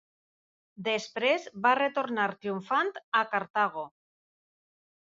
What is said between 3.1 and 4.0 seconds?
a Cartago.